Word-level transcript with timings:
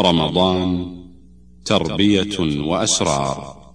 رمضان 0.00 0.96
تربية 1.64 2.38
وأسرار. 2.40 3.72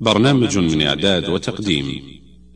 برنامج 0.00 0.58
من 0.58 0.82
إعداد 0.82 1.28
وتقديم 1.28 2.02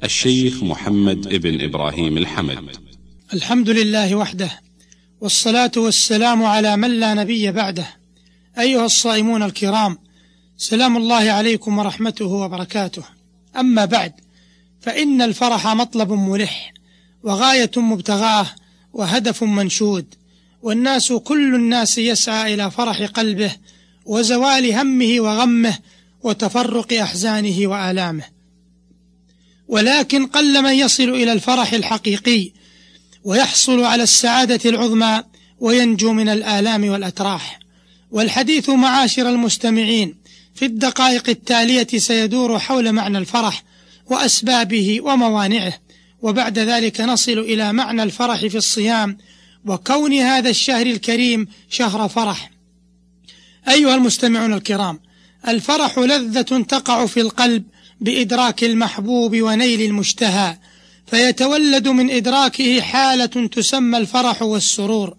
الشيخ 0.04 0.62
محمد 0.62 1.26
ابن 1.26 1.60
إبراهيم 1.60 2.16
الحمد. 2.16 2.76
الحمد 3.32 3.70
لله 3.70 4.14
وحده 4.14 4.60
والصلاة 5.20 5.70
والسلام 5.76 6.44
على 6.44 6.76
من 6.76 7.00
لا 7.00 7.14
نبي 7.14 7.52
بعده. 7.52 7.86
أيها 8.58 8.86
الصائمون 8.86 9.42
الكرام 9.42 9.98
سلام 10.56 10.96
الله 10.96 11.30
عليكم 11.30 11.78
ورحمته 11.78 12.26
وبركاته. 12.26 13.02
أما 13.56 13.84
بعد 13.84 14.12
فإن 14.80 15.22
الفرح 15.22 15.66
مطلب 15.66 16.12
ملح 16.12 16.74
وغاية 17.22 17.70
مبتغاه 17.76 18.46
وهدف 18.92 19.44
منشود. 19.44 20.06
والناس 20.66 21.12
كل 21.12 21.54
الناس 21.54 21.98
يسعى 21.98 22.54
إلى 22.54 22.70
فرح 22.70 23.02
قلبه 23.02 23.52
وزوال 24.04 24.72
همه 24.72 25.20
وغمه 25.20 25.78
وتفرق 26.22 26.92
أحزانه 26.92 27.66
وآلامه. 27.66 28.24
ولكن 29.68 30.26
قل 30.26 30.62
من 30.62 30.72
يصل 30.72 31.08
إلى 31.08 31.32
الفرح 31.32 31.72
الحقيقي 31.72 32.50
ويحصل 33.24 33.84
على 33.84 34.02
السعادة 34.02 34.70
العظمى 34.70 35.22
وينجو 35.60 36.12
من 36.12 36.28
الآلام 36.28 36.88
والأتراح. 36.88 37.58
والحديث 38.10 38.70
معاشر 38.70 39.28
المستمعين 39.28 40.14
في 40.54 40.64
الدقائق 40.64 41.28
التالية 41.28 41.88
سيدور 41.96 42.58
حول 42.58 42.92
معنى 42.92 43.18
الفرح 43.18 43.64
وأسبابه 44.06 45.00
وموانعه. 45.00 45.74
وبعد 46.22 46.58
ذلك 46.58 47.00
نصل 47.00 47.38
إلى 47.38 47.72
معنى 47.72 48.02
الفرح 48.02 48.46
في 48.46 48.56
الصيام 48.56 49.18
وكون 49.66 50.12
هذا 50.12 50.50
الشهر 50.50 50.86
الكريم 50.86 51.48
شهر 51.70 52.08
فرح. 52.08 52.50
أيها 53.68 53.94
المستمعون 53.94 54.52
الكرام 54.52 55.00
الفرح 55.48 55.98
لذة 55.98 56.62
تقع 56.62 57.06
في 57.06 57.20
القلب 57.20 57.64
بإدراك 58.00 58.64
المحبوب 58.64 59.36
ونيل 59.36 59.82
المشتهى 59.82 60.58
فيتولد 61.06 61.88
من 61.88 62.10
إدراكه 62.10 62.80
حالة 62.80 63.46
تسمى 63.46 63.98
الفرح 63.98 64.42
والسرور. 64.42 65.16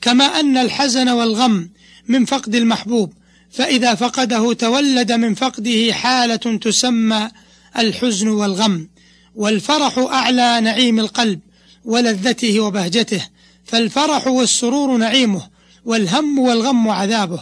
كما 0.00 0.24
أن 0.24 0.56
الحزن 0.56 1.08
والغم 1.08 1.70
من 2.08 2.24
فقد 2.24 2.54
المحبوب 2.54 3.12
فإذا 3.50 3.94
فقده 3.94 4.52
تولد 4.52 5.12
من 5.12 5.34
فقده 5.34 5.92
حالة 5.92 6.36
تسمى 6.36 7.30
الحزن 7.78 8.28
والغم. 8.28 8.88
والفرح 9.34 9.98
أعلى 9.98 10.60
نعيم 10.60 11.00
القلب 11.00 11.40
ولذته 11.84 12.60
وبهجته. 12.60 13.35
فالفرح 13.66 14.26
والسرور 14.26 14.96
نعيمه 14.96 15.48
والهم 15.84 16.38
والغم 16.38 16.88
عذابه. 16.88 17.40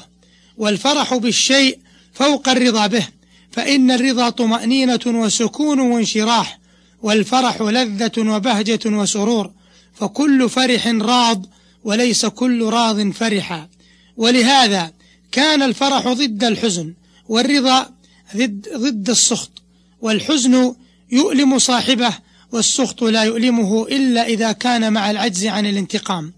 والفرح 0.56 1.14
بالشيء 1.14 1.78
فوق 2.12 2.48
الرضا 2.48 2.86
به 2.86 3.08
فإن 3.52 3.90
الرضا 3.90 4.30
طمأنينة 4.30 5.00
وسكون 5.06 5.80
وانشراح. 5.80 6.58
والفرح 7.02 7.62
لذة 7.62 8.12
وبهجة 8.18 8.80
وسرور 8.86 9.50
فكل 9.94 10.50
فرح 10.50 10.86
راض 10.86 11.46
وليس 11.84 12.26
كل 12.26 12.64
راض 12.64 13.10
فرحا. 13.10 13.68
ولهذا 14.16 14.92
كان 15.32 15.62
الفرح 15.62 16.08
ضد 16.08 16.44
الحزن 16.44 16.94
والرضا 17.28 17.90
ضد, 18.36 18.68
ضد 18.76 19.10
السخط. 19.10 19.50
والحزن 20.00 20.74
يؤلم 21.12 21.58
صاحبه 21.58 22.14
والسخط 22.52 23.02
لا 23.02 23.22
يؤلمه 23.22 23.86
إلا 23.86 24.26
إذا 24.26 24.52
كان 24.52 24.92
مع 24.92 25.10
العجز 25.10 25.46
عن 25.46 25.66
الانتقام. 25.66 26.32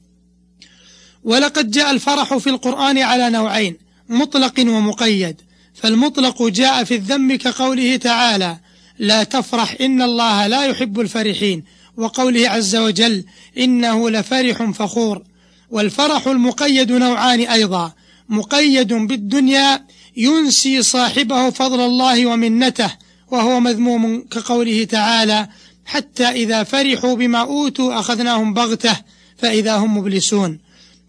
ولقد 1.25 1.71
جاء 1.71 1.91
الفرح 1.91 2.37
في 2.37 2.51
القرآن 2.51 2.99
على 2.99 3.31
نوعين 3.31 3.77
مطلق 4.09 4.61
ومقيد. 4.61 5.41
فالمطلق 5.75 6.43
جاء 6.43 6.85
في 6.85 6.95
الذم 6.95 7.35
كقوله 7.35 7.97
تعالى 7.97 8.57
لا 8.99 9.25
تفرح 9.25 9.77
إن 9.81 10.03
الله 10.03 10.47
لا 10.47 10.65
يحب 10.65 11.01
الفرحين. 11.01 11.65
وقوله 11.97 12.49
عز 12.49 12.77
وجل 12.77 13.25
إنه 13.59 14.11
لفرح 14.11 14.71
فخور. 14.71 15.23
والفرح 15.71 16.27
المقيد 16.27 16.93
نوعان 16.93 17.41
أيضا 17.41 17.93
مقيد 18.29 18.93
بالدنيا 18.93 19.85
ينسي 20.17 20.83
صاحبه 20.83 21.51
فضل 21.51 21.81
الله 21.81 22.27
ومنته 22.27 22.91
وهو 23.31 23.61
مذموم 23.61 24.25
كقوله 24.31 24.85
تعالى 24.85 25.49
حتى 25.87 26.25
إذا 26.29 26.63
فرحوا 26.63 27.15
بما 27.15 27.39
أوتوا 27.39 28.01
أخذناهم 28.01 28.55
بغتة 28.55 28.97
فإذا 29.39 29.77
هم 29.77 29.97
مبلسون. 29.99 30.59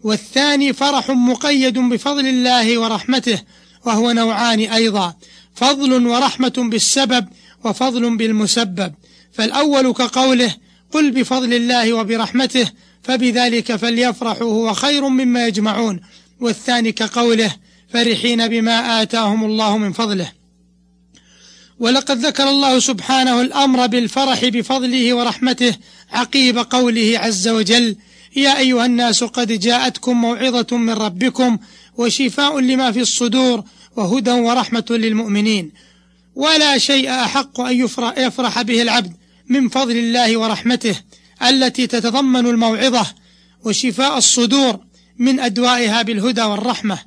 والثاني 0.02 0.72
فرح 0.72 1.10
مقيد 1.10 1.78
بفضل 1.78 2.26
الله 2.26 2.78
ورحمته 2.78 3.40
وهو 3.86 4.12
نوعان 4.12 4.60
أيضا. 4.60 5.14
فضل 5.54 6.06
ورحمة 6.06 6.52
بالسبب 6.56 7.28
وفضل 7.64 8.16
بالمسبب. 8.16 8.94
فالأول 9.32 9.92
كقوله 9.92 10.54
قل 10.92 11.10
بفضل 11.10 11.54
الله 11.54 11.92
وبرحمته 11.92 12.70
فبذلك 13.02 13.76
فليفرحوا 13.76 14.52
هو 14.52 14.74
خير 14.74 15.08
مما 15.08 15.46
يجمعون. 15.46 16.00
والثاني 16.40 16.92
كقوله 16.92 17.54
فرحين 17.88 18.48
بما 18.48 19.02
آتاهم 19.02 19.44
الله 19.44 19.78
من 19.78 19.92
فضله. 19.92 20.37
ولقد 21.80 22.18
ذكر 22.18 22.48
الله 22.48 22.78
سبحانه 22.78 23.40
الأمر 23.40 23.86
بالفرح 23.86 24.44
بفضله 24.44 25.14
ورحمته 25.14 25.74
عقيب 26.12 26.58
قوله 26.58 27.18
عز 27.18 27.48
وجل 27.48 27.96
يا 28.36 28.58
أيها 28.58 28.86
الناس 28.86 29.24
قد 29.24 29.52
جاءتكم 29.52 30.20
موعظة 30.20 30.76
من 30.76 30.92
ربكم 30.92 31.58
وشفاء 31.96 32.58
لما 32.58 32.92
في 32.92 33.00
الصدور 33.00 33.64
وهدى 33.96 34.30
ورحمة 34.30 34.84
للمؤمنين. 34.90 35.72
ولا 36.34 36.78
شيء 36.78 37.10
أحق 37.10 37.60
أن 37.60 37.76
يفرح, 38.16 38.62
به 38.62 38.82
العبد 38.82 39.12
من 39.48 39.68
فضل 39.68 39.96
الله 39.96 40.36
ورحمته 40.36 40.94
التي 41.42 41.86
تتضمن 41.86 42.46
الموعظة 42.46 43.06
وشفاء 43.64 44.18
الصدور 44.18 44.78
من 45.18 45.40
أدوائها 45.40 46.02
بالهدى 46.02 46.42
والرحمة. 46.42 46.98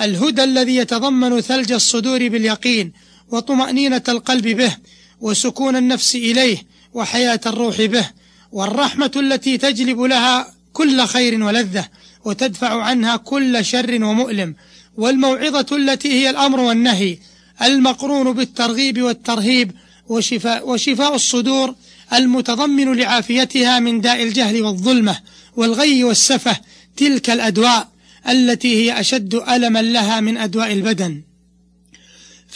الهدى 0.00 0.44
الذي 0.44 0.76
يتضمن 0.76 1.40
ثلج 1.40 1.72
الصدور 1.72 2.28
باليقين 2.28 2.92
وطمأنينة 3.30 4.02
القلب 4.08 4.48
به 4.48 4.76
وسكون 5.20 5.76
النفس 5.76 6.14
إليه 6.14 6.58
وحياة 6.94 7.40
الروح 7.46 7.82
به 7.82 8.08
والرحمة 8.52 9.10
التي 9.16 9.58
تجلب 9.58 10.00
لها 10.00 10.54
كل 10.72 11.04
خير 11.06 11.42
ولذة 11.42 11.88
وتدفع 12.24 12.82
عنها 12.82 13.16
كل 13.16 13.64
شر 13.64 14.04
ومؤلم 14.04 14.54
والموعظة 14.96 15.76
التي 15.76 16.12
هي 16.12 16.30
الأمر 16.30 16.60
والنهي 16.60 17.18
المقرون 17.62 18.32
بالترغيب 18.32 19.02
والترهيب 19.02 19.72
وشفاء, 20.08 20.68
وشفاء 20.68 21.14
الصدور 21.14 21.74
المتضمن 22.12 22.92
لعافيتها 22.94 23.78
من 23.78 24.00
داء 24.00 24.22
الجهل 24.22 24.62
والظلمة 24.62 25.18
والغي 25.56 26.04
والسفة 26.04 26.56
تلك 26.96 27.30
الأدواء 27.30 27.88
التي 28.28 28.84
هي 28.84 29.00
أشد 29.00 29.34
ألما 29.34 29.82
لها 29.82 30.20
من 30.20 30.36
أدواء 30.36 30.72
البدن 30.72 31.22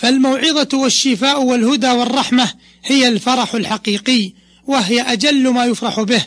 فالموعظة 0.02 0.68
والشفاء 0.74 1.42
والهدى 1.42 1.90
والرحمة 1.90 2.52
هي 2.84 3.08
الفرح 3.08 3.54
الحقيقي 3.54 4.32
وهي 4.66 5.00
أجل 5.00 5.48
ما 5.48 5.64
يفرح 5.64 6.00
به 6.00 6.22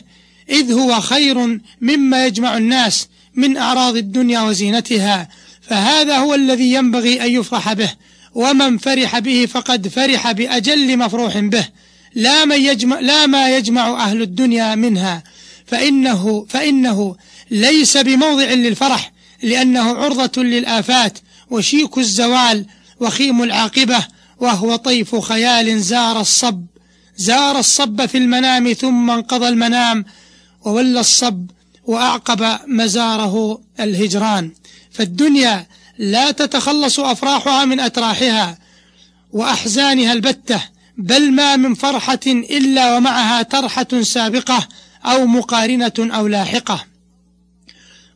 إذ 0.50 0.72
هو 0.72 1.00
خير 1.00 1.60
مما 1.80 2.26
يجمع 2.26 2.56
الناس 2.56 3.08
من 3.34 3.56
أعراض 3.56 3.96
الدنيا 3.96 4.40
وزينتها 4.40 5.28
فهذا 5.62 6.18
هو 6.18 6.34
الذي 6.34 6.72
ينبغي 6.72 7.24
أن 7.24 7.30
يفرح 7.30 7.72
به 7.72 7.92
ومن 8.34 8.78
فرح 8.78 9.18
به 9.18 9.46
فقد 9.46 9.88
فرح 9.88 10.32
بأجل 10.32 10.96
مفروح 10.96 11.38
به 11.38 11.68
لا, 12.14 12.44
من 12.44 12.60
يجمع 12.60 13.00
لا 13.00 13.26
ما 13.26 13.56
يجمع 13.56 14.04
أهل 14.04 14.22
الدنيا 14.22 14.74
منها 14.74 15.22
فإنه, 15.66 16.46
فإنه 16.48 17.16
ليس 17.50 17.96
بموضع 17.96 18.44
للفرح 18.44 19.12
لأنه 19.42 19.96
عرضة 19.96 20.42
للآفات 20.42 21.18
وشيك 21.50 21.98
الزوال 21.98 22.66
وخيم 23.00 23.42
العاقبة 23.42 24.06
وهو 24.40 24.76
طيف 24.76 25.16
خيال 25.16 25.80
زار 25.80 26.20
الصب. 26.20 26.64
زار 27.16 27.58
الصب 27.58 28.06
في 28.06 28.18
المنام 28.18 28.72
ثم 28.72 29.10
انقضى 29.10 29.48
المنام 29.48 30.04
وولى 30.64 31.00
الصب 31.00 31.50
وأعقب 31.84 32.58
مزاره 32.66 33.60
الهجران. 33.80 34.52
فالدنيا 34.90 35.66
لا 35.98 36.30
تتخلص 36.30 37.00
أفراحها 37.00 37.64
من 37.64 37.80
أتراحها 37.80 38.58
وأحزانها 39.32 40.12
البتة 40.12 40.62
بل 40.98 41.32
ما 41.32 41.56
من 41.56 41.74
فرحة 41.74 42.20
إلا 42.26 42.96
ومعها 42.96 43.42
ترحة 43.42 44.02
سابقة 44.02 44.68
أو 45.04 45.26
مقارنة 45.26 45.92
أو 45.98 46.26
لاحقة. 46.26 46.84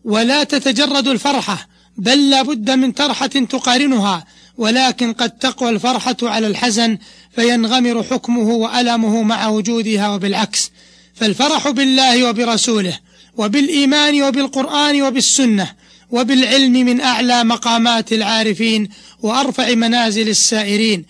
ولا 0.04 0.44
تتجرد 0.44 1.08
الفرحة 1.08 1.68
بل 1.96 2.30
لا 2.30 2.42
بد 2.42 2.70
من 2.70 2.94
ترحة 2.94 3.26
تقارنها 3.26 4.24
ولكن 4.60 5.12
قد 5.12 5.30
تقوى 5.30 5.70
الفرحة 5.70 6.16
على 6.22 6.46
الحزن 6.46 6.98
فينغمر 7.34 8.02
حكمه 8.02 8.48
وألمه 8.48 9.22
مع 9.22 9.48
وجودها 9.48 10.08
وبالعكس. 10.08 10.70
فالفرح 11.14 11.68
بالله 11.68 12.28
وبرسوله 12.28 12.98
وبالإيمان 13.36 14.22
وبالقرآن 14.22 15.02
وبالسنة 15.02 15.72
وبالعلم 16.10 16.72
من 16.72 17.00
أعلى 17.00 17.44
مقامات 17.44 18.12
العارفين 18.12 18.88
وأرفع 19.22 19.74
منازل 19.74 20.28
السائرين. 20.28 21.04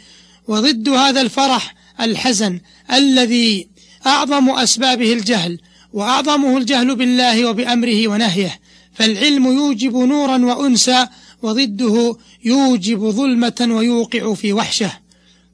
وضد 0.49 0.89
هذا 0.89 1.21
الفرح 1.21 1.75
الحزن 2.01 2.61
الذي 2.93 3.69
أعظم 4.07 4.51
أسبابه 4.51 5.13
الجهل 5.13 5.59
وأعظمه 5.93 6.57
الجهل 6.59 6.97
بالله 6.97 7.47
وبأمره 7.47 8.09
ونهيه. 8.09 8.61
فالعلم 8.95 9.47
يوجب 9.47 9.97
نورا 9.97 10.39
وأنسا 10.39 11.09
وضده 11.43 12.17
يوجب 12.45 13.11
ظلمة 13.11 13.69
ويوقع 13.71 14.35
في 14.35 14.53
وحشة. 14.53 14.93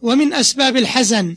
ومن 0.02 0.32
أسباب 0.32 0.76
الحزن 0.76 1.36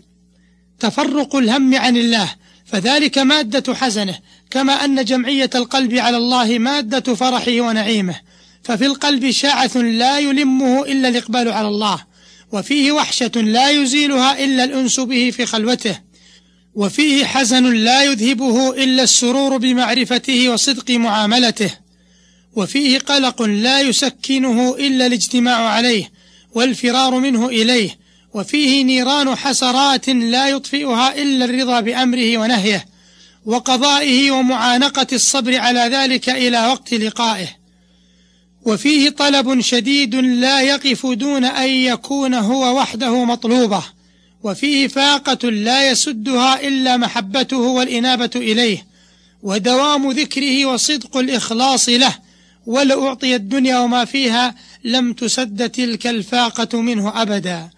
تفرق 0.80 1.36
الهم 1.36 1.76
عن 1.76 1.98
الله 1.98 2.36
فذلك 2.66 3.18
مادة 3.18 3.74
حزنه 3.74 4.20
كما 4.50 4.74
أن 4.74 5.06
جمعية 5.06 5.50
القلب 5.56 5.94
على 5.94 6.18
الله 6.18 6.58
مادة 6.58 7.16
فرحه 7.16 7.62
ونعيمه. 7.62 8.16
ففي 8.64 8.86
القلب 8.86 9.32
شاعث 9.32 9.78
لا 9.78 10.20
يلمه 10.20 10.84
إلا 10.86 11.10
الإقبال 11.10 11.48
على 11.52 11.68
الله 11.68 12.06
وفيه 12.52 12.92
وحشة 12.92 13.32
لا 13.36 13.70
يزيلها 13.70 14.44
إلا 14.44 14.64
الأنس 14.64 15.00
به 15.00 15.32
في 15.32 15.46
خلوته 15.46 16.00
وفيه 16.76 17.26
حزن 17.26 17.74
لا 17.74 18.04
يذهبه 18.04 18.84
إلا 18.84 19.04
السرور 19.04 19.58
بمعرفته 19.58 20.50
وصدق 20.50 20.92
معاملته. 20.92 21.72
وفيه 22.60 23.00
قلق 23.00 23.42
لا 23.42 23.82
يسكنه 23.82 24.76
إلا 24.76 25.06
الاجتماع 25.06 25.70
عليه 25.70 26.12
والفرار 26.54 27.20
منه 27.20 27.48
إليه 27.48 27.98
وفيه 28.34 28.84
نيران 28.84 29.36
حسرات 29.36 30.10
لا 30.10 30.50
يطفئها 30.50 31.22
إلا 31.22 31.46
الرضا 31.46 31.80
بأمره 31.80 32.38
ونهيه 32.38 32.86
وقضائه 33.46 34.32
ومعانقة 34.32 35.08
الصبر 35.14 35.58
على 35.58 35.80
ذلك 35.80 36.30
إلى 36.30 36.68
وقت 36.68 36.94
لقائه. 36.94 37.48
وفيه 38.66 39.10
طلب 39.10 39.62
شديد 39.62 40.16
لا 40.16 40.62
يقف 40.62 41.06
دون 41.06 41.46
أن 41.46 41.70
يكون 41.70 42.34
هو 42.34 42.78
وحده 42.78 43.26
مطلوبة 43.26 43.84
وفيه 44.44 44.88
فاقة 44.88 45.50
لا 45.50 45.92
يسدها 45.92 46.68
إلا 46.68 46.98
محبته 46.98 47.58
والإنابة 47.58 48.32
إليه 48.36 48.86
ودوام 49.44 50.12
ذكره 50.12 50.66
وصدق 50.66 51.18
الإخلاص 51.18 51.90
له 51.90 52.29
ولأعطي 52.66 53.36
الدنيا 53.36 53.80
وما 53.80 54.06
فيها 54.06 54.56
لم 54.84 55.14
تسد 55.14 55.70
تلك 55.70 56.08
الفاقة 56.08 56.82
منه 56.82 57.22
أبدا. 57.22 57.70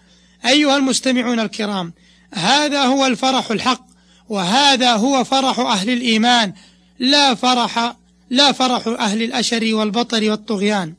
أيها 0.46 0.76
المستمعون 0.76 1.40
الكرام 1.40 1.92
هذا 2.34 2.82
هو 2.82 3.06
الفرح 3.06 3.50
الحق 3.50 3.86
وهذا 4.28 4.92
هو 4.92 5.24
فرح 5.24 5.58
أهل 5.60 5.90
الإيمان 5.90 6.52
لا 6.98 7.34
فرح 7.34 7.96
لا 8.30 8.52
فرح 8.52 8.86
أهل 8.86 9.22
الأشر 9.22 9.74
والبطر 9.74 10.30
والطغيان. 10.30 10.94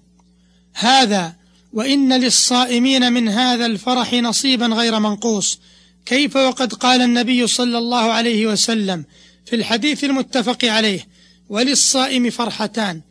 هذا 0.73 1.33
وإن 1.73 2.13
للصائمين 2.13 3.13
من 3.13 3.29
هذا 3.29 3.65
الفرح 3.65 4.13
نصيبا 4.13 4.65
غير 4.65 4.99
منقوص. 4.99 5.59
كيف 6.05 6.35
وقد 6.35 6.73
قال 6.73 7.01
النبي 7.01 7.47
صلى 7.47 7.77
الله 7.77 8.11
عليه 8.11 8.47
وسلم 8.47 9.05
في 9.45 9.55
الحديث 9.55 10.03
المتفق 10.03 10.65
عليه 10.65 11.07
وللصائم 11.49 12.29
فرحتان 12.29 13.01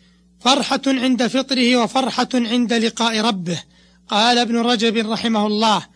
فرحة 0.44 0.80
عند 0.86 1.26
فطره 1.26 1.76
وفرحة 1.76 2.28
عند 2.34 2.72
لقاء 2.72 3.20
ربه. 3.20 3.62
قال 4.08 4.38
ابن 4.38 4.56
رجب 4.56 5.10
رحمه 5.10 5.46
الله 5.46 5.86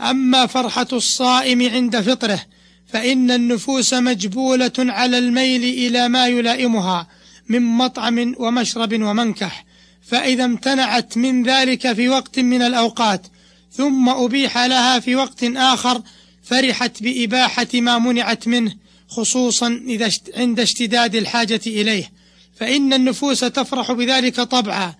أما 0.00 0.46
فرحة 0.46 0.86
الصائم 0.92 1.70
عند 1.70 2.00
فطره 2.00 2.40
فإن 2.86 3.30
النفوس 3.30 3.94
مجبولة 3.94 4.72
على 4.78 5.18
الميل 5.18 5.62
إلى 5.62 6.08
ما 6.08 6.26
يلائمها 6.26 7.08
من 7.48 7.62
مطعم 7.62 8.34
ومشرب 8.38 9.02
ومنكح 9.02 9.64
فإذا 10.02 10.44
امتنعت 10.44 11.16
من 11.16 11.42
ذلك 11.42 11.92
في 11.92 12.08
وقت 12.08 12.38
من 12.38 12.62
الأوقات 12.62 13.26
ثم 13.72 14.08
أبيح 14.08 14.58
لها 14.58 14.98
في 14.98 15.16
وقت 15.16 15.44
آخر 15.44 16.02
فرحت 16.42 17.02
بإباحة 17.02 17.68
ما 17.74 17.98
منعت 17.98 18.48
منه 18.48 18.74
خصوصا 19.08 19.80
إذا 19.86 20.10
عند 20.36 20.60
اشتداد 20.60 21.14
الحاجة 21.14 21.60
إليه. 21.66 22.12
فإن 22.56 22.92
النفوس 22.92 23.40
تفرح 23.40 23.92
بذلك 23.92 24.40
طبعا 24.40 24.94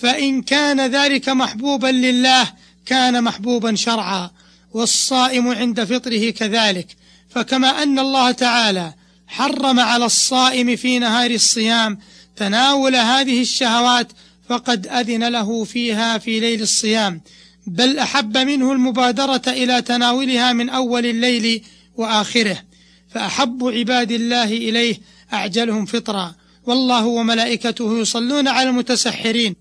فإن 0.00 0.42
كان 0.42 0.80
ذلك 0.80 1.28
محبوبا 1.28 1.86
لله 1.86 2.52
كان 2.86 3.24
محبوبا 3.24 3.74
شرعا 3.74 4.30
والصائم 4.72 5.48
عند 5.48 5.84
فطره 5.84 6.30
كذلك. 6.30 6.96
فكما 7.30 7.82
أن 7.82 7.98
الله 7.98 8.30
تعالى 8.30 8.94
حرم 9.26 9.80
على 9.80 10.04
الصائم 10.04 10.76
في 10.76 10.98
نهار 10.98 11.30
الصيام 11.30 11.98
تناول 12.36 12.96
هذه 12.96 13.40
الشهوات 13.40 14.12
فقد 14.48 14.86
أذن 14.86 15.28
له 15.28 15.64
فيها 15.64 16.18
في 16.18 16.40
ليل 16.40 16.62
الصيام. 16.62 17.20
بل 17.66 17.98
أحب 17.98 18.38
منه 18.38 18.72
المبادرة 18.72 19.42
إلى 19.46 19.82
تناولها 19.82 20.52
من 20.52 20.68
أول 20.68 21.06
الليل 21.06 21.64
وآخره. 21.96 22.62
فأحب 23.08 23.64
عباد 23.64 24.12
الله 24.12 24.44
إليه 24.44 25.00
أعجلهم 25.32 25.86
فطرا. 25.86 26.34
والله 26.68 27.06
وملائكته 27.06 27.98
يصلون 27.98 28.48
على 28.48 28.70
المتسحرين. 28.70 29.56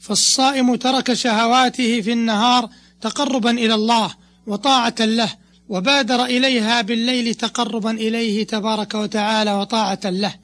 فالصائم 0.00 0.74
ترك 0.74 1.12
شهواته 1.12 2.00
في 2.00 2.12
النهار 2.12 2.68
تقربا 3.00 3.50
إلى 3.50 3.74
الله 3.74 4.14
وطاعة 4.46 4.94
له 5.00 5.30
وبادر 5.68 6.24
إليها 6.24 6.80
بالليل 6.82 7.34
تقربا 7.34 7.90
إليه 7.90 8.46
تبارك 8.46 8.94
وتعالى 8.94 9.52
وطاعة 9.52 10.00
له. 10.04 10.34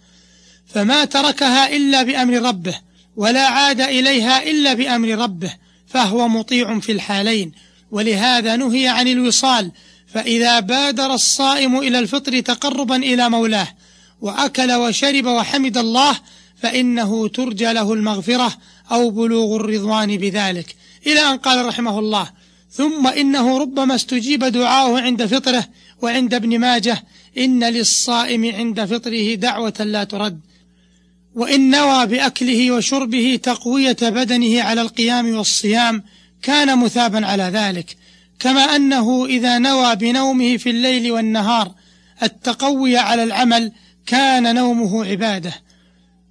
فما 0.67 1.05
تركها 1.05 1.77
إلا 1.77 2.03
بأمر 2.03 2.35
ربه 2.43 2.79
ولا 3.17 3.47
عاد 3.47 3.81
إليها 3.81 4.43
إلا 4.43 4.75
بأمر 4.75 5.09
ربه 5.09 5.53
فهو 5.87 6.29
مطيع 6.29 6.81
في 6.81 6.93
الحالين. 6.93 7.53
ولهذا 7.91 8.56
نهي 8.56 8.89
عن 8.89 9.09
الوصال 9.09 9.73
فإذا 10.06 10.61
بادر 10.61 11.15
الصائم 11.15 11.79
إلى 11.79 11.99
الفطر 11.99 12.41
تقربا 12.41 12.97
إلى 12.97 13.29
مولاه 13.31 13.69
وأكل 14.20 14.72
وشرب 14.72 15.26
وحمد 15.26 15.78
الله 15.78 16.19
فإنه 16.56 17.28
ترجى 17.28 17.72
له 17.72 17.93
المغفرة 17.93 18.56
أو 18.93 19.11
بلوغ 19.11 19.56
الرضوان 19.56 20.17
بذلك. 20.17 20.76
إلى 21.06 21.20
أن 21.20 21.37
قال 21.37 21.67
رحمه 21.67 21.99
الله 21.99 22.31
ثم 22.70 23.06
إنه 23.06 23.58
ربما 23.58 23.94
استجيب 23.94 24.44
دعاؤه 24.44 25.00
عند 25.00 25.26
فطره 25.26 25.64
وعند 26.02 26.34
ابن 26.34 26.58
ماجه 26.58 27.02
إن 27.38 27.64
للصائم 27.64 28.55
عند 28.55 28.84
فطره 28.84 29.34
دعوة 29.34 29.75
لا 29.81 30.05
ترد. 30.05 30.40
وإن 31.34 31.70
نوى 31.70 32.06
بأكله 32.06 32.70
وشربه 32.70 33.40
تقوية 33.43 33.96
بدنه 34.02 34.62
على 34.62 34.81
القيام 34.82 35.34
والصيام 35.34 36.03
كان 36.43 36.79
مثابا 36.79 37.27
على 37.27 37.43
ذلك. 37.43 37.96
كما 38.41 38.77
أنه 38.77 39.27
إذا 39.27 39.58
نوى 39.58 39.96
بنومه 39.96 40.56
في 40.56 40.70
الليل 40.70 41.12
والنهار 41.12 41.74
التقوي 42.22 42.96
على 42.96 43.22
العمل 43.22 43.72
كان 44.07 44.55
نومه 44.55 45.05
عبادة. 45.05 45.55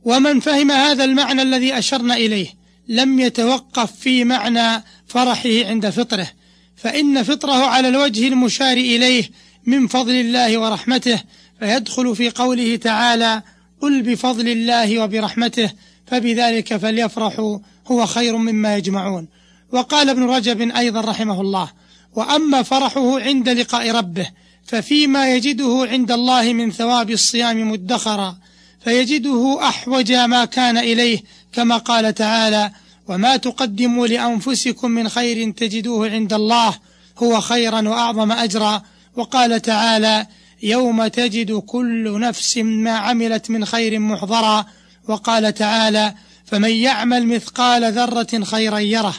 ومن 0.03 0.39
فهم 0.39 0.71
هذا 0.71 1.03
المعنى 1.03 1.41
الذي 1.41 1.77
أشرنا 1.77 2.13
إليه 2.13 2.47
لم 2.87 3.19
يتوقف 3.19 3.91
في 3.91 4.23
معنى 4.23 4.83
فرحه 5.07 5.65
عند 5.65 5.89
فطره. 5.89 6.27
فإن 6.75 7.23
فطره 7.23 7.65
على 7.65 7.87
الوجه 7.87 8.27
المشار 8.27 8.77
إليه 8.77 9.29
من 9.65 9.87
فضل 9.87 10.11
الله 10.11 10.57
ورحمته 10.57 11.21
فيدخل 11.59 12.15
في 12.15 12.29
قوله 12.29 12.75
تعالى 12.75 13.43
قل 13.81 14.01
بفضل 14.01 14.47
الله 14.47 14.99
وبرحمته 14.99 15.71
فبذلك 16.07 16.77
فليفرحوا 16.77 17.59
هو 17.87 18.05
خير 18.05 18.37
مما 18.37 18.77
يجمعون 18.77 19.27
وقال 19.71 20.09
ابن 20.09 20.23
رجب 20.23 20.71
أيضا 20.71 21.01
رحمه 21.01 21.41
الله 21.41 21.71
وأما 22.15 22.63
فرحه 22.63 23.19
عند 23.19 23.49
لقاء 23.49 23.91
ربه 23.91 24.27
ففيما 24.69 25.35
يجده 25.35 25.87
عند 25.91 26.11
الله 26.11 26.53
من 26.53 26.71
ثواب 26.71 27.09
الصيام 27.11 27.71
مدخرا 27.71 28.37
فيجده 28.83 29.59
أحوج 29.61 30.11
ما 30.13 30.45
كان 30.45 30.77
إليه 30.77 31.23
كما 31.53 31.77
قال 31.77 32.13
تعالى 32.13 32.71
وما 33.07 33.37
تقدموا 33.37 34.07
لأنفسكم 34.07 34.91
من 34.91 35.09
خير 35.09 35.51
تجدوه 35.51 36.09
عند 36.09 36.33
الله 36.33 36.77
هو 37.17 37.41
خيرا 37.41 37.89
وأعظم 37.89 38.31
أجرا. 38.31 38.81
وقال 39.15 39.61
تعالى 39.61 40.27
يوم 40.63 41.07
تجد 41.07 41.51
كل 41.51 42.19
نفس 42.19 42.57
ما 42.57 42.91
عملت 42.91 43.49
من 43.49 43.65
خير 43.65 43.99
محضرا. 43.99 44.65
وقال 45.07 45.53
تعالى 45.53 46.13
فمن 46.45 46.71
يعمل 46.71 47.27
مثقال 47.27 47.93
ذرة 47.93 48.43
خيرا 48.43 48.79
يره. 48.79 49.15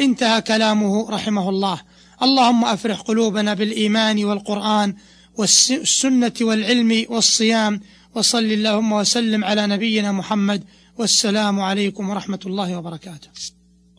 انتهى 0.00 0.40
كلامه 0.40 1.10
رحمه 1.10 1.48
الله. 1.48 1.80
اللهم 2.24 2.64
أفرح 2.64 3.00
قلوبنا 3.00 3.54
بالإيمان 3.54 4.24
والقرآن 4.24 4.94
والسنة 5.38 6.32
والعلم 6.40 7.06
والصيام 7.08 7.80
وصل 8.14 8.44
اللهم 8.44 8.92
وسلم 8.92 9.44
على 9.44 9.66
نبينا 9.66 10.12
محمد 10.12 10.64
والسلام 10.98 11.60
عليكم 11.60 12.10
ورحمة 12.10 12.42
الله 12.46 12.78
وبركاته. 12.78 13.28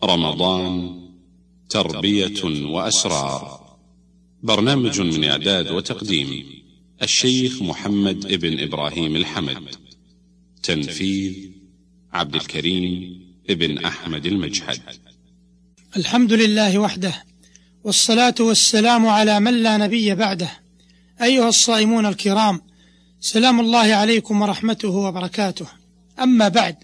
رمضان 0.04 1.00
تربية 1.70 2.44
وأسرار. 2.74 3.44
برنامج 4.44 5.02
من 5.02 5.24
إعداد 5.24 5.72
وتقديم 5.72 6.30
الشيخ 7.02 7.62
محمد 7.62 8.26
ابن 8.26 8.60
إبراهيم 8.60 9.16
الحمد. 9.16 9.76
تنفيذ 10.64 11.34
عبد 12.14 12.36
الكريم 12.36 13.22
ابن 13.50 13.86
أحمد 13.86 14.26
المجحد 14.26 14.80
الحمد 15.98 16.34
لله 16.34 16.80
وحده 16.80 17.24
والصلاة 17.86 18.36
والسلام 18.40 19.08
على 19.08 19.40
من 19.40 19.54
لا 19.54 19.78
نبي 19.78 20.16
بعده. 20.16 20.50
أيها 21.22 21.50
الصائمون 21.50 22.06
الكرام 22.06 22.62
سلام 23.22 23.60
الله 23.60 23.94
عليكم 23.94 24.42
ورحمته 24.42 24.90
وبركاته. 24.90 25.66
أما 26.20 26.48
بعد 26.48 26.76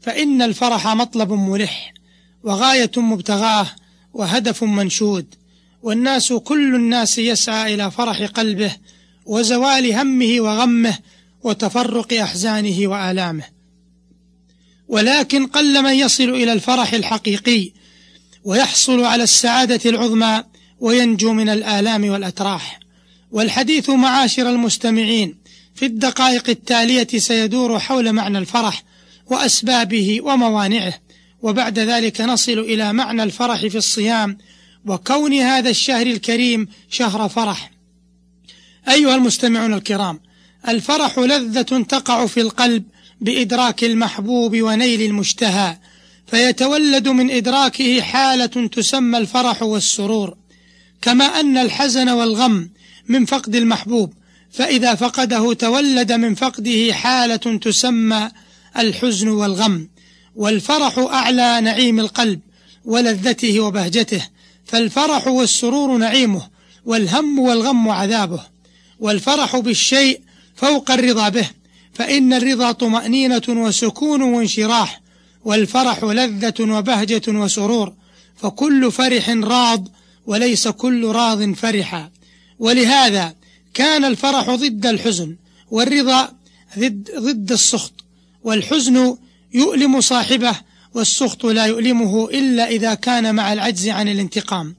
فإن 0.00 0.42
الفرح 0.42 0.88
مطلب 0.88 1.32
ملح 1.32 1.94
وغاية 2.42 2.90
مبتغاه 2.96 3.66
وهدف 4.14 4.64
منشود. 4.64 5.34
والناس 5.82 6.32
كل 6.32 6.74
الناس 6.74 7.18
يسعى 7.18 7.74
إلى 7.74 7.90
فرح 7.90 8.22
قلبه 8.22 8.76
وزوال 9.26 9.92
همه 9.92 10.40
وغمه 10.40 10.98
وتفرق 11.42 12.12
أحزانه 12.12 12.88
وآلامه. 12.88 13.44
ولكن 14.88 15.46
قل 15.46 15.82
من 15.82 15.94
يصل 15.94 16.30
إلى 16.30 16.52
الفرح 16.52 16.92
الحقيقي 16.92 17.81
ويحصل 18.44 19.04
على 19.04 19.22
السعادة 19.22 19.90
العظمى 19.90 20.44
وينجو 20.80 21.32
من 21.32 21.48
الآلام 21.48 22.08
والأتراح. 22.08 22.80
والحديث 23.32 23.90
معاشر 23.90 24.50
المستمعين 24.50 25.36
في 25.74 25.86
الدقائق 25.86 26.48
التالية 26.48 27.06
سيدور 27.16 27.78
حول 27.78 28.12
معنى 28.12 28.38
الفرح 28.38 28.82
وأسبابه 29.26 30.20
وموانعه. 30.22 30.94
وبعد 31.42 31.78
ذلك 31.78 32.20
نصل 32.20 32.58
إلى 32.58 32.92
معنى 32.92 33.22
الفرح 33.22 33.66
في 33.66 33.78
الصيام 33.78 34.38
وكون 34.86 35.34
هذا 35.34 35.70
الشهر 35.70 36.06
الكريم 36.06 36.68
شهر 36.90 37.28
فرح. 37.28 37.70
أيها 38.88 39.14
المستمعون 39.14 39.74
الكرام 39.74 40.20
الفرح 40.68 41.18
لذة 41.18 41.82
تقع 41.88 42.26
في 42.26 42.40
القلب 42.40 42.84
بإدراك 43.20 43.84
المحبوب 43.84 44.56
ونيل 44.56 45.02
المشتهى. 45.02 45.76
فيتولد 46.32 47.08
من 47.08 47.30
إدراكه 47.30 48.00
حالة 48.00 48.46
تسمى 48.46 49.18
الفرح 49.18 49.62
والسرور 49.62 50.36
كما 51.02 51.24
أن 51.24 51.56
الحزن 51.56 52.08
والغم 52.08 52.70
من 53.08 53.24
فقد 53.24 53.54
المحبوب 53.56 54.12
فإذا 54.50 54.94
فقده 54.94 55.54
تولد 55.54 56.12
من 56.12 56.34
فقده 56.34 56.92
حالة 56.94 57.36
تسمى 57.36 58.30
الحزن 58.78 59.28
والغم 59.28 59.88
والفرح 60.36 60.98
أعلى 60.98 61.60
نعيم 61.60 62.00
القلب 62.00 62.40
ولذته 62.84 63.60
وبهجته 63.60 64.28
فالفرح 64.64 65.26
والسرور 65.26 65.96
نعيمه 65.96 66.48
والهم 66.84 67.38
والغم 67.38 67.88
عذابه 67.88 68.40
والفرح 69.00 69.56
بالشيء 69.56 70.20
فوق 70.56 70.90
الرضا 70.90 71.28
به 71.28 71.50
فإن 71.94 72.32
الرضا 72.32 72.72
طمأنينة 72.72 73.42
وسكون 73.48 74.22
وانشراح 74.22 75.01
والفرح 75.44 76.04
لذة 76.04 76.54
وبهجة 76.60 77.22
وسرور 77.28 77.92
فكل 78.36 78.92
فرح 78.92 79.28
راض 79.28 79.88
وليس 80.26 80.68
كل 80.68 81.06
راض 81.06 81.52
فرحا. 81.52 82.10
ولهذا 82.58 83.34
كان 83.74 84.04
الفرح 84.04 84.50
ضد 84.50 84.86
الحزن 84.86 85.36
والرضا 85.70 86.32
ضد, 86.78 87.10
ضد 87.18 87.52
السخط 87.52 87.92
والحزن 88.44 89.16
يؤلم 89.54 90.00
صاحبه 90.00 90.56
والسخط 90.94 91.46
لا 91.46 91.66
يؤلمه 91.66 92.30
إلا 92.30 92.68
إذا 92.68 92.94
كان 92.94 93.34
مع 93.34 93.52
العجز 93.52 93.88
عن 93.88 94.08
الانتقام. 94.08 94.74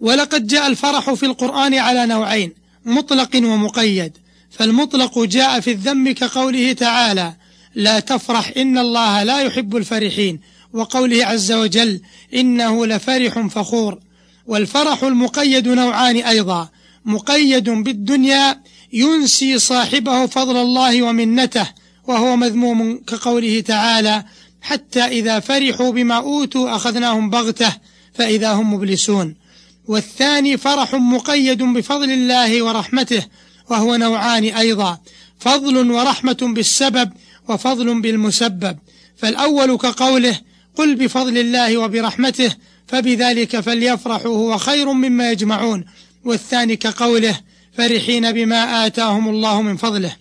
ولقد 0.00 0.46
جاء 0.46 0.66
الفرح 0.66 1.12
في 1.12 1.26
القرآن 1.26 1.74
على 1.74 2.06
نوعين 2.06 2.52
مطلق 2.84 3.36
ومقيد 3.36 4.12
فالمطلق 4.50 5.18
جاء 5.18 5.60
في 5.60 5.72
الذم 5.72 6.10
كقوله 6.12 6.72
تعالى 6.72 7.34
لا 7.78 8.00
تفرح 8.00 8.52
إن 8.56 8.78
الله 8.78 9.22
لا 9.22 9.40
يحب 9.40 9.76
الفرحين. 9.76 10.40
وقوله 10.72 11.26
عز 11.26 11.52
وجل 11.52 12.00
إنه 12.34 12.86
لفرح 12.86 13.46
فخور. 13.46 13.98
والفرح 14.46 15.02
المقيد 15.04 15.68
نوعان 15.68 16.16
أيضا. 16.16 16.68
مقيد 17.04 17.70
بالدنيا 17.70 18.60
ينسي 18.92 19.58
صاحبه 19.58 20.26
فضل 20.26 20.56
الله 20.56 21.02
ومنته 21.02 21.66
وهو 22.06 22.36
مذموم 22.36 23.00
كقوله 23.06 23.60
تعالى 23.60 24.24
حتى 24.62 25.04
إذا 25.04 25.40
فرحوا 25.40 25.92
بما 25.92 26.14
أوتوا 26.14 26.76
أخذناهم 26.76 27.30
بغتة 27.30 27.72
فإذا 28.14 28.52
هم 28.52 28.74
مبلسون. 28.74 29.34
والثاني 29.86 30.56
فرح 30.56 30.94
مقيد 30.94 31.62
بفضل 31.62 32.10
الله 32.10 32.62
ورحمته 32.62 33.22
وهو 33.70 33.96
نوعان 33.96 34.44
أيضا. 34.44 34.98
فضل 35.38 35.90
ورحمة 35.90 36.38
بالسبب 36.42 37.12
وفضل 37.48 38.00
بالمسبب. 38.00 38.78
فالأول 39.16 39.76
كقوله 39.76 40.40
قل 40.76 40.94
بفضل 40.94 41.38
الله 41.38 41.78
وبرحمته 41.78 42.54
فبذلك 42.86 43.60
فليفرحوا 43.60 44.36
هو 44.36 44.58
خير 44.58 44.92
مما 44.92 45.30
يجمعون. 45.30 45.84
والثاني 46.24 46.76
كقوله 46.76 47.40
فرحين 47.72 48.32
بما 48.32 48.86
آتاهم 48.86 49.28
الله 49.28 49.62
من 49.62 49.76
فضله. 49.76 50.16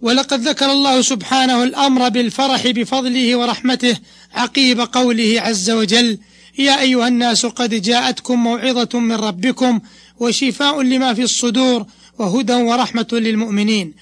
ولقد 0.00 0.40
ذكر 0.40 0.72
الله 0.72 1.02
سبحانه 1.02 1.62
الأمر 1.62 2.08
بالفرح 2.08 2.66
بفضله 2.66 3.36
ورحمته 3.36 3.96
عقيب 4.34 4.80
قوله 4.80 5.40
عز 5.40 5.70
وجل 5.70 6.18
يا 6.58 6.80
أيها 6.80 7.08
الناس 7.08 7.46
قد 7.46 7.74
جاءتكم 7.74 8.44
موعظة 8.44 8.98
من 8.98 9.12
ربكم 9.12 9.80
وشفاء 10.20 10.82
لما 10.82 11.14
في 11.14 11.22
الصدور 11.22 11.86
وهدى 12.18 12.54
ورحمة 12.54 13.06
للمؤمنين. 13.12 13.94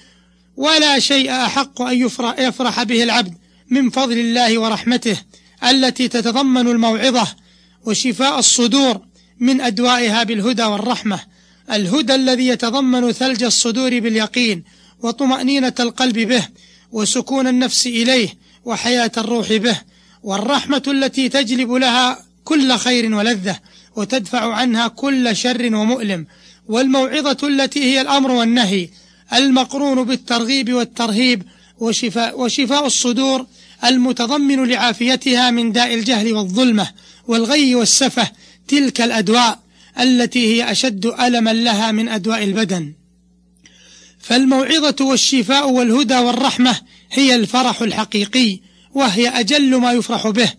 ولا 0.57 0.99
شيء 0.99 1.31
أحق 1.31 1.81
أن 1.81 2.01
يفرح, 2.37 2.83
به 2.83 3.03
العبد 3.03 3.33
من 3.69 3.89
فضل 3.89 4.17
الله 4.17 4.57
ورحمته 4.57 5.17
التي 5.63 6.07
تتضمن 6.07 6.67
الموعظة 6.67 7.27
وشفاء 7.85 8.39
الصدور 8.39 9.01
من 9.39 9.61
أدوائها 9.61 10.23
بالهدى 10.23 10.63
والرحمة. 10.63 11.19
الهدى 11.71 12.15
الذي 12.15 12.47
يتضمن 12.47 13.11
ثلج 13.11 13.43
الصدور 13.43 13.99
باليقين 13.99 14.63
وطمأنينة 14.99 15.73
القلب 15.79 16.19
به 16.19 16.47
وسكون 16.91 17.47
النفس 17.47 17.87
إليه 17.87 18.29
وحياة 18.65 19.11
الروح 19.17 19.53
به 19.53 19.81
والرحمة 20.23 20.83
التي 20.87 21.29
تجلب 21.29 21.71
لها 21.71 22.25
كل 22.43 22.77
خير 22.77 23.15
ولذة 23.15 23.59
وتدفع 23.95 24.53
عنها 24.53 24.87
كل 24.87 25.35
شر 25.35 25.75
ومؤلم. 25.75 26.27
والموعظة 26.67 27.47
التي 27.47 27.83
هي 27.83 28.01
الأمر 28.01 28.31
والنهي 28.31 28.89
المقرون 29.33 30.03
بالترغيب 30.03 30.73
والترهيب 30.73 31.43
وشفاء, 31.79 32.39
وشفاء 32.41 32.85
الصدور 32.85 33.45
المتضمن 33.85 34.65
لعافيتها 34.65 35.51
من 35.51 35.71
داء 35.71 35.93
الجهل 35.93 36.33
والظلمة 36.33 36.87
والغي 37.27 37.75
والسفة 37.75 38.31
تلك 38.67 39.01
الأدواء 39.01 39.59
التي 39.99 40.55
هي 40.55 40.71
أشد 40.71 41.05
ألما 41.05 41.53
لها 41.53 41.91
من 41.91 42.09
أدواء 42.09 42.43
البدن. 42.43 42.93
فالموعظة 44.19 44.95
والشفاء 45.05 45.69
والهدى 45.69 46.15
والرحمة 46.15 46.75
هي 47.11 47.35
الفرح 47.35 47.81
الحقيقي 47.81 48.59
وهي 48.93 49.29
أجل 49.29 49.75
ما 49.75 49.91
يفرح 49.91 50.27
به 50.27 50.53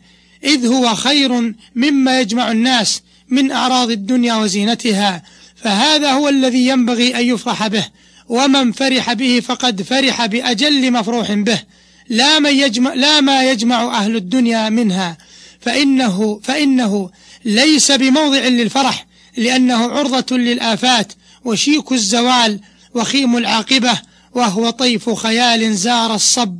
إذ 0.45 0.67
هو 0.67 0.95
خير 0.95 1.55
مما 1.75 2.21
يجمع 2.21 2.51
الناس 2.51 3.03
من 3.29 3.53
أعراض 3.53 3.91
الدنيا 3.91 4.35
وزينتها 4.35 5.23
فهذا 5.57 6.13
هو 6.13 6.29
الذي 6.29 6.67
ينبغي 6.67 7.17
أن 7.17 7.27
يفرح 7.27 7.67
به 7.67 7.87
ومن 8.29 8.73
فرح 8.73 9.13
به 9.13 9.41
فقد 9.41 9.83
فرح 9.83 10.27
بأجل 10.27 10.93
مفروح 10.93 11.33
به. 11.33 11.63
لا, 12.09 12.39
من 12.39 12.55
يجمع 12.55 12.95
لا 12.95 13.21
ما 13.21 13.51
يجمع 13.51 13.99
أهل 13.99 14.17
الدنيا 14.17 14.69
منها. 14.69 15.19
فإنه, 15.61 16.41
فإنه 16.43 17.11
ليس 17.45 17.93
بموضع 17.93 18.39
للفرح 18.39 19.07
لأنه 19.37 19.77
عرضة 19.77 20.37
للآفات 20.37 21.13
وشيك 21.45 21.93
الزوال 21.93 22.61
وخيم 22.95 23.37
العاقبة 23.37 24.01
وهو 24.35 24.71
طيف 24.71 25.11
خيال 25.11 25.77
زار 25.77 26.15
الصب. 26.15 26.59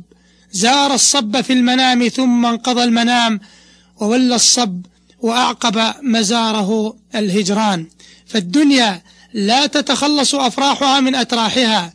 زار 0.51 0.93
الصب 0.93 1.41
في 1.41 1.53
المنام 1.53 2.07
ثم 2.07 2.45
انقضى 2.45 2.83
المنام 2.83 3.39
وولى 3.99 4.35
الصب 4.35 4.85
وأعقب 5.19 5.93
مزاره 6.03 6.97
الهجران. 7.15 7.85
فالدنيا 8.27 9.01
لا 9.33 9.65
تتخلص 9.65 10.35
أفراحها 10.35 10.99
من 10.99 11.15
أتراحها 11.15 11.93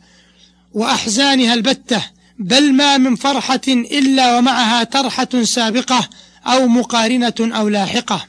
وأحزانها 0.73 1.53
البتة 1.53 2.01
بل 2.39 2.73
ما 2.73 2.97
من 2.97 3.15
فرحة 3.15 3.61
إلا 3.67 4.37
ومعها 4.37 4.83
ترحة 4.83 5.43
سابقة 5.43 6.09
أو 6.45 6.67
مقارنة 6.67 7.33
أو 7.39 7.69
لاحقة. 7.69 8.25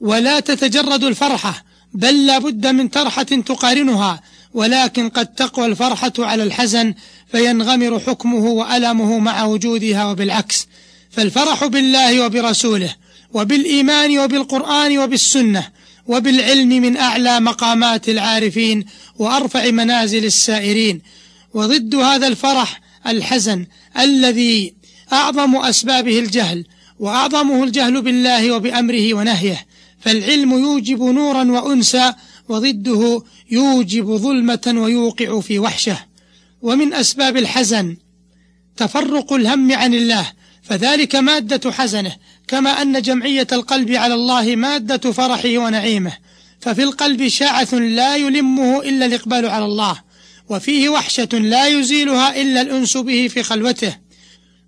ولا 0.00 0.40
تتجرد 0.40 1.04
الفرحة 1.04 1.64
بل 1.94 2.26
لا 2.26 2.38
بد 2.38 2.66
من 2.66 2.90
ترحة 2.90 3.22
تقارنها 3.22 4.20
ولكن 4.54 5.08
قد 5.08 5.26
تقوى 5.26 5.66
الفرحة 5.66 6.12
على 6.18 6.42
الحزن 6.42 6.94
فينغمر 7.32 8.00
حكمه 8.00 8.44
وألمه 8.44 9.18
مع 9.18 9.44
وجودها 9.44 10.06
وبالعكس. 10.06 10.66
فالفرح 11.10 11.64
بالله 11.64 12.26
وبرسوله 12.26 12.94
وبالإيمان 13.32 14.18
وبالقرآن 14.18 14.98
وبالسنة 14.98 15.68
وبالعلم 16.06 16.68
من 16.68 16.96
أعلى 16.96 17.40
مقامات 17.40 18.08
العارفين 18.08 18.84
وأرفع 19.18 19.70
منازل 19.70 20.24
السائرين. 20.24 21.02
وضد 21.54 21.94
هذا 21.94 22.26
الفرح 22.26 22.80
الحزن 23.06 23.66
الذي 23.98 24.74
أعظم 25.12 25.56
أسبابه 25.56 26.18
الجهل 26.18 26.64
وأعظمه 26.98 27.64
الجهل 27.64 28.02
بالله 28.02 28.52
وبأمره 28.52 29.14
ونهيه. 29.14 29.66
فالعلم 30.00 30.52
يوجب 30.52 31.02
نورا 31.02 31.44
وأنسا 31.44 32.14
وضده 32.48 33.22
يوجب 33.50 34.16
ظلمة 34.16 34.74
ويوقع 34.76 35.40
في 35.40 35.58
وحشة. 35.58 35.98
ومن 36.62 36.94
أسباب 36.94 37.36
الحزن 37.36 37.96
تفرق 38.76 39.32
الهم 39.32 39.72
عن 39.72 39.94
الله 39.94 40.32
فذلك 40.62 41.16
مادة 41.16 41.72
حزنه. 41.72 42.12
كما 42.52 42.82
أن 42.82 43.02
جمعية 43.02 43.46
القلب 43.52 43.90
على 43.90 44.14
الله 44.14 44.56
مادة 44.56 45.12
فرحه 45.12 45.58
ونعيمه 45.58 46.12
ففي 46.60 46.82
القلب 46.82 47.28
شاعث 47.28 47.74
لا 47.74 48.16
يلمه 48.16 48.80
إلا 48.80 49.06
الإقبال 49.06 49.46
على 49.46 49.64
الله 49.64 50.00
وفيه 50.48 50.88
وحشة 50.88 51.28
لا 51.32 51.66
يزيلها 51.66 52.42
إلا 52.42 52.60
الأنس 52.60 52.96
به 52.96 53.28
في 53.28 53.42
خلوته 53.42 53.96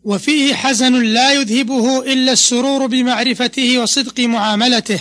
وفيه 0.04 0.54
حزن 0.54 1.02
لا 1.02 1.32
يذهبه 1.32 2.12
إلا 2.12 2.32
السرور 2.32 2.86
بمعرفته 2.86 3.78
وصدق 3.78 4.20
معاملته 4.20 5.00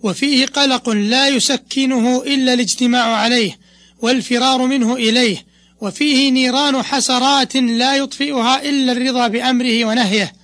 وفيه 0.00 0.46
قلق 0.46 0.88
لا 0.90 1.28
يسكنه 1.28 2.22
إلا 2.22 2.54
الاجتماع 2.54 3.16
عليه 3.16 3.58
والفرار 3.98 4.66
منه 4.66 4.94
إليه 4.94 5.44
وفيه 5.80 6.30
نيران 6.30 6.82
حسرات 6.82 7.56
لا 7.56 7.96
يطفئها 7.96 8.62
إلا 8.62 8.92
الرضا 8.92 9.28
بأمره 9.28 9.84
ونهيه. 9.84 10.41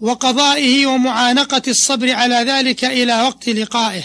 وقضائه 0.00 0.86
ومعانقة 0.86 1.62
الصبر 1.68 2.12
على 2.12 2.34
ذلك 2.34 2.84
إلى 2.84 3.22
وقت 3.22 3.48
لقائه. 3.48 4.02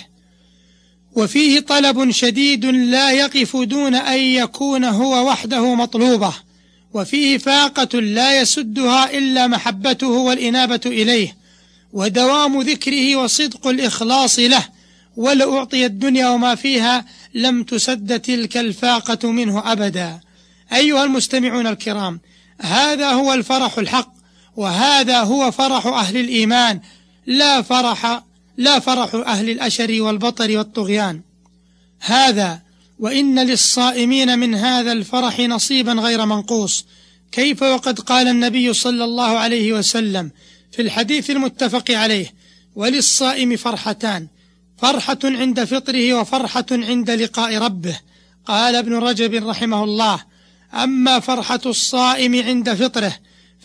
وفيه 1.15 1.59
طلب 1.59 2.11
شديد 2.11 2.65
لا 2.65 3.11
يقف 3.11 3.57
دون 3.57 3.95
أن 3.95 4.19
يكون 4.19 4.83
هو 4.83 5.29
وحده 5.29 5.75
مطلوبة 5.75 6.33
وفيه 6.93 7.37
فاقة 7.37 7.99
لا 7.99 8.41
يسدها 8.41 9.17
إلا 9.17 9.47
محبته 9.47 10.07
والإنابة 10.07 10.81
إليه 10.85 11.37
ودوام 11.93 12.61
ذكره 12.61 13.15
وصدق 13.15 13.67
الإخلاص 13.67 14.39
له 14.39 14.65
ولو 15.17 15.57
أعطي 15.57 15.85
الدنيا 15.85 16.27
وما 16.27 16.55
فيها 16.55 17.05
لم 17.33 17.63
تسد 17.63 18.19
تلك 18.19 18.57
الفاقة 18.57 19.31
منه 19.31 19.71
أبدا. 19.71 20.19
أيها 20.73 21.03
المستمعون 21.03 21.67
الكرام 21.67 22.19
هذا 22.61 23.09
هو 23.09 23.33
الفرح 23.33 23.77
الحق 23.77 24.14
وهذا 24.55 25.19
هو 25.19 25.51
فرح 25.51 25.87
أهل 25.87 26.17
الإيمان 26.17 26.79
لا 27.25 27.61
فرح 27.61 28.23
لا 28.57 28.79
فرح 28.79 29.15
أهل 29.15 29.49
الأشر 29.49 30.01
والبطر 30.01 30.57
والطغيان. 30.57 31.21
هذا 31.99 32.61
وإن 32.99 33.39
للصائمين 33.39 34.39
من 34.39 34.55
هذا 34.55 34.91
الفرح 34.91 35.39
نصيبا 35.39 35.93
غير 35.93 36.25
منقوص. 36.25 36.85
كيف 37.31 37.63
وقد 37.63 37.99
قال 37.99 38.27
النبي 38.27 38.73
صلى 38.73 39.03
الله 39.03 39.37
عليه 39.37 39.73
وسلم 39.73 40.31
في 40.71 40.81
الحديث 40.81 41.29
المتفق 41.29 41.91
عليه 41.91 42.33
وللصائم 42.75 43.55
فرحتان 43.55 44.27
فرحة 44.77 45.17
عند 45.23 45.63
فطره 45.63 46.13
وفرحة 46.13 46.65
عند 46.71 47.11
لقاء 47.11 47.57
ربه 47.57 47.99
قال 48.45 48.75
ابن 48.75 48.95
رجب 48.95 49.47
رحمه 49.47 49.83
الله 49.83 50.23
أما 50.73 51.19
فرحة 51.19 51.59
الصائم 51.65 52.43
عند 52.43 52.73
فطره 52.73 53.15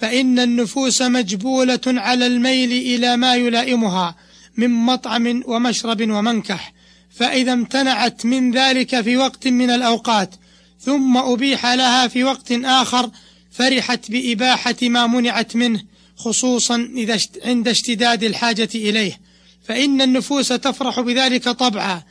فإن 0.01 0.39
النفوس 0.39 1.03
مجبولة 1.03 1.81
على 1.87 2.27
الميل 2.27 2.73
إلى 2.73 3.17
ما 3.17 3.35
يلائمها 3.35 4.15
من 4.57 4.71
مطعم 4.71 5.43
ومشرب 5.47 6.11
ومنكح 6.11 6.73
فإذا 7.11 7.53
امتنعت 7.53 8.27
من 8.27 8.51
ذلك 8.51 9.01
في 9.01 9.17
وقت 9.17 9.49
من 9.49 9.71
الأوقات 9.71 10.35
ثم 10.81 11.17
أبيح 11.17 11.67
لها 11.67 12.09
في 12.09 12.25
وقت 12.25 12.53
آخر 12.53 13.11
فرحت 13.51 14.11
بإباحة 14.11 14.77
ما 14.83 15.07
منعت 15.07 15.57
منه 15.57 15.83
خصوصا 16.17 16.89
إذا 16.97 17.19
عند 17.45 17.69
اشتداد 17.69 18.25
الحاجة 18.25 18.69
إليه. 18.75 19.21
فإن 19.65 20.03
النفوس 20.03 20.49
تفرح 20.49 21.01
بذلك 21.01 21.49
طبعا 21.49 22.03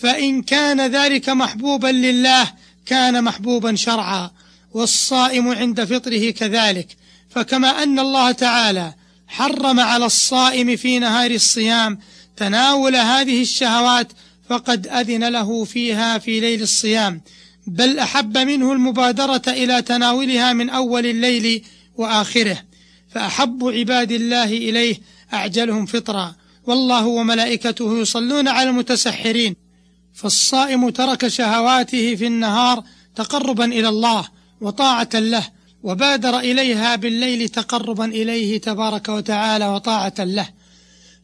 فإن 0.00 0.42
كان 0.42 0.80
ذلك 0.80 1.28
محبوبا 1.28 1.88
لله 1.88 2.52
كان 2.86 3.24
محبوبا 3.24 3.76
شرعا 3.76 4.30
والصائم 4.72 5.48
عند 5.48 5.84
فطره 5.84 6.30
كذلك. 6.30 6.96
فكما 7.34 7.82
أن 7.82 7.98
الله 7.98 8.32
تعالى 8.32 8.94
حرم 9.26 9.80
على 9.80 10.06
الصائم 10.06 10.76
في 10.76 10.98
نهار 10.98 11.30
الصيام 11.30 11.98
تناول 12.36 12.96
هذه 12.96 13.42
الشهوات 13.42 14.12
فقد 14.48 14.86
أذن 14.86 15.28
له 15.28 15.64
فيها 15.64 16.18
في 16.18 16.40
ليل 16.40 16.62
الصيام 16.62 17.20
بل 17.66 17.98
أحب 17.98 18.38
منه 18.38 18.72
المبادرة 18.72 19.42
إلى 19.48 19.82
تناولها 19.82 20.52
من 20.52 20.70
أول 20.70 21.06
الليل 21.06 21.64
وآخره. 21.96 22.62
فأحب 23.08 23.64
عباد 23.64 24.12
الله 24.12 24.44
إليه 24.44 24.96
أعجلهم 25.32 25.86
فطرا. 25.86 26.34
والله 26.66 27.06
وملائكته 27.06 27.98
يصلون 27.98 28.48
على 28.48 28.70
المتسحرين. 28.70 29.56
فالصائم 30.14 30.90
ترك 30.90 31.28
شهواته 31.28 32.14
في 32.14 32.26
النهار 32.26 32.84
تقربا 33.14 33.64
إلى 33.64 33.88
الله 33.88 34.28
وطاعة 34.60 35.08
له. 35.14 35.48
وبادر 35.84 36.38
إليها 36.38 36.96
بالليل 36.96 37.48
تقربا 37.48 38.04
إليه 38.04 38.60
تبارك 38.60 39.08
وتعالى 39.08 39.68
وطاعة 39.68 40.14
له 40.18 40.48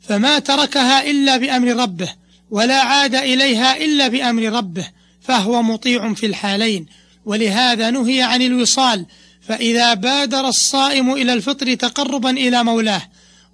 فما 0.01 0.39
تركها 0.39 1.11
إلا 1.11 1.37
بأمر 1.37 1.69
ربه 1.69 2.13
ولا 2.51 2.81
عاد 2.81 3.15
إليها 3.15 3.77
إلا 3.77 4.09
بأمر 4.09 4.43
ربه 4.43 4.89
فهو 5.21 5.63
مطيع 5.63 6.15
في 6.15 6.27
الحالين. 6.27 6.87
ولهذا 7.25 7.91
نهي 7.91 8.23
عن 8.23 8.43
الوصال 8.43 9.07
فإذا 9.41 9.95
بادر 9.95 10.49
الصائم 10.49 11.13
إلى 11.13 11.33
الفطر 11.33 11.75
تقربا 11.75 12.31
إلى 12.31 12.65
مولاه 12.65 13.03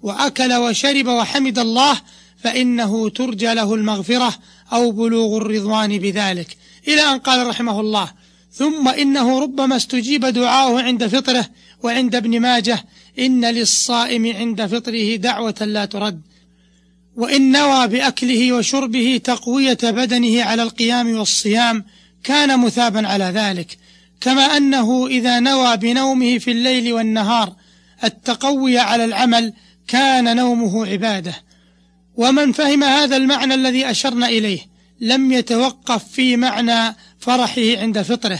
وأكل 0.01 0.53
وشرب 0.53 1.07
وحمد 1.07 1.59
الله 1.59 2.01
فإنه 2.43 3.09
ترجى 3.09 3.53
له 3.53 3.73
المغفرة 3.73 4.35
أو 4.73 4.91
بلوغ 4.91 5.37
الرضوان 5.37 5.97
بذلك. 5.99 6.57
إلى 6.87 7.01
أن 7.01 7.19
قال 7.19 7.47
رحمه 7.47 7.79
الله 7.79 8.11
ثم 8.51 8.87
إنه 8.87 9.39
ربما 9.39 9.75
استجيب 9.75 10.25
دعاؤه 10.25 10.81
عند 10.81 11.07
فطره 11.07 11.45
وعند 11.83 12.15
ابن 12.15 12.39
ماجه 12.39 12.85
إن 13.19 13.45
للصائم 13.45 14.35
عند 14.35 14.65
فطره 14.65 15.15
دعوة 15.15 15.55
لا 15.61 15.85
ترد. 15.85 16.21
وإن 17.15 17.51
نوى 17.51 17.87
بأكله 17.87 18.53
وشربه 18.53 19.21
تقوية 19.23 19.77
بدنه 19.83 20.43
على 20.43 20.63
القيام 20.63 21.17
والصيام 21.17 21.85
كان 22.23 22.59
مثابا 22.59 23.07
على 23.07 23.25
ذلك. 23.25 23.77
كما 24.21 24.41
أنه 24.41 25.07
إذا 25.07 25.39
نوى 25.39 25.77
بنومه 25.77 26.37
في 26.37 26.51
الليل 26.51 26.93
والنهار 26.93 27.55
التقوي 28.03 28.79
على 28.79 29.05
العمل 29.05 29.53
كان 29.87 30.35
نومه 30.35 30.87
عبادة. 30.87 31.35
ومن 32.15 32.51
فهم 32.51 32.83
هذا 32.83 33.17
المعنى 33.17 33.53
الذي 33.53 33.91
أشرنا 33.91 34.29
إليه 34.29 34.76
لم 35.01 35.31
يتوقف 35.31 36.03
في 36.11 36.37
معنى 36.37 36.95
فرحه 37.19 37.77
عند 37.77 38.01
فطره 38.01 38.39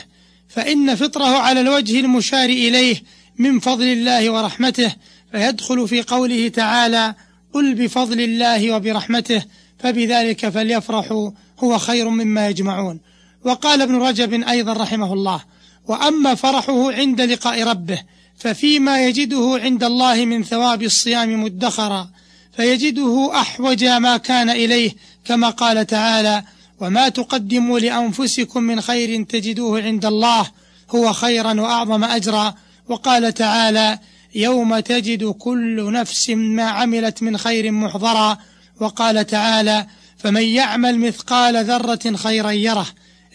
فإن 0.49 0.95
فطره 0.95 1.37
على 1.37 1.61
الوجه 1.61 1.99
المشار 1.99 2.49
إليه 2.49 3.03
من 3.37 3.59
فضل 3.59 3.85
الله 3.85 4.29
ورحمته 4.29 4.95
فيدخل 5.31 5.87
في 5.87 6.01
قوله 6.01 6.47
تعالى 6.47 7.15
قل 7.53 7.75
بفضل 7.75 8.21
الله 8.21 8.75
وبرحمته 8.75 9.43
فبذلك 9.79 10.49
فليفرحوا 10.49 11.31
هو 11.59 11.77
خير 11.77 12.09
مما 12.09 12.47
يجمعون 12.47 12.99
وقال 13.43 13.81
ابن 13.81 13.95
رجب 13.95 14.33
أيضا 14.33 14.73
رحمه 14.73 15.13
الله 15.13 15.43
وأما 15.87 16.35
فرحه 16.35 16.91
عند 16.91 17.21
لقاء 17.21 17.63
ربه 17.63 18.01
ففيما 18.37 19.05
يجده 19.05 19.59
عند 19.63 19.83
الله 19.83 20.25
من 20.25 20.43
ثواب 20.43 20.83
الصيام 20.83 21.43
مدخرا 21.43 22.09
فيجده 22.57 23.31
أحوج 23.33 23.85
ما 23.85 24.17
كان 24.17 24.49
إليه 24.49 24.91
كما 25.27 25.49
قال 25.49 25.87
تعالى 25.87 26.43
وما 26.79 27.09
تقدموا 27.09 27.79
لأنفسكم 27.79 28.63
من 28.63 28.81
خير 28.81 29.23
تجدوه 29.23 29.81
عند 29.81 30.05
الله 30.05 30.47
هو 30.89 31.13
خيرا 31.13 31.61
وأعظم 31.61 32.03
أجرا. 32.03 32.53
وقال 32.89 33.33
تعالى 33.33 33.99
يوم 34.35 34.79
تجد 34.79 35.23
كل 35.23 35.91
نفس 35.91 36.29
ما 36.29 36.63
عملت 36.63 37.23
من 37.23 37.37
خير 37.37 37.71
محضرا. 37.71 38.37
وقال 38.79 39.27
تعالى 39.27 39.87
فمن 40.17 40.41
يعمل 40.41 40.99
مثقال 40.99 41.65
ذرة 41.65 42.15
خيرا 42.15 42.51
يره. 42.51 42.87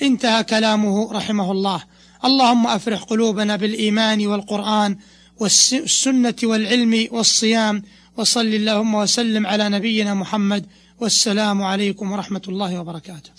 انتهى 0.03 0.45
كلامه 0.45 1.13
رحمه 1.13 1.53
الله. 1.53 1.83
اللهم 2.25 2.67
أفرح 2.67 3.03
قلوبنا 3.03 3.57
بالإيمان 3.57 4.27
والقرآن 4.27 4.97
والسنة 5.41 6.35
والعلم 6.43 7.09
والصيام 7.11 7.83
وصل 8.17 8.41
اللهم 8.41 8.95
وسلم 8.95 9.47
على 9.47 9.69
نبينا 9.69 10.15
محمد 10.15 10.67
والسلام 11.03 11.63
عليكم 11.63 12.13
ورحمة 12.13 12.43
الله 12.49 12.81
وبركاته. 12.81 13.31